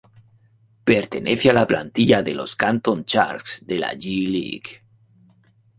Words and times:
Pertenece 0.89 1.51
a 1.51 1.53
la 1.53 1.67
plantilla 1.67 2.23
de 2.23 2.33
los 2.33 2.55
Canton 2.55 3.05
Charge 3.05 3.63
de 3.63 3.77
la 3.77 3.93
G 3.93 4.27
League. 4.27 4.81